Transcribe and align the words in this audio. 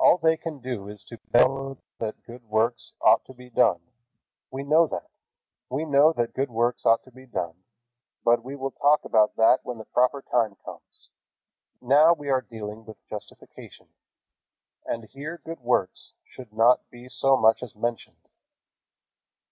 All 0.00 0.18
they 0.18 0.36
can 0.36 0.58
do 0.58 0.88
is 0.88 1.04
to 1.04 1.20
bellow 1.30 1.78
that 2.00 2.24
good 2.24 2.42
works 2.42 2.92
ought 3.00 3.24
to 3.26 3.32
be 3.32 3.48
done. 3.48 3.78
We 4.50 4.64
know 4.64 4.88
that. 4.88 5.08
We 5.68 5.84
know 5.84 6.12
that 6.14 6.34
good 6.34 6.50
works 6.50 6.84
ought 6.84 7.04
to 7.04 7.12
be 7.12 7.24
done, 7.24 7.62
but 8.24 8.42
we 8.42 8.56
will 8.56 8.72
talk 8.72 9.04
about 9.04 9.36
that 9.36 9.60
when 9.64 9.78
the 9.78 9.84
proper 9.84 10.22
time 10.22 10.56
comes. 10.64 11.10
Now 11.80 12.12
we 12.14 12.28
are 12.30 12.42
dealing 12.42 12.84
with 12.84 12.96
justification, 13.06 13.86
and 14.86 15.04
here 15.04 15.38
good 15.44 15.60
works 15.60 16.14
should 16.24 16.52
not 16.52 16.90
be 16.90 17.08
so 17.08 17.36
much 17.36 17.62
as 17.62 17.76
mentioned. 17.76 18.28